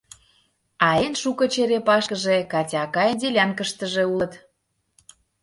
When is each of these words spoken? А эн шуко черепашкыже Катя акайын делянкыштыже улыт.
А 0.87 0.89
эн 1.05 1.13
шуко 1.21 1.45
черепашкыже 1.53 2.37
Катя 2.51 2.79
акайын 2.85 3.17
делянкыштыже 3.21 4.03
улыт. 4.13 4.33